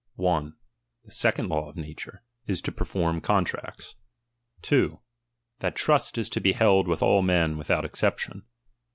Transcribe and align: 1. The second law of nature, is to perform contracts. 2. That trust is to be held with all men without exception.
1. 0.15 0.55
The 1.05 1.11
second 1.11 1.47
law 1.49 1.69
of 1.69 1.75
nature, 1.75 2.23
is 2.47 2.59
to 2.63 2.71
perform 2.71 3.21
contracts. 3.21 3.93
2. 4.63 4.99
That 5.59 5.75
trust 5.75 6.17
is 6.17 6.27
to 6.29 6.41
be 6.41 6.53
held 6.53 6.87
with 6.87 7.03
all 7.03 7.21
men 7.21 7.55
without 7.55 7.85
exception. 7.85 8.47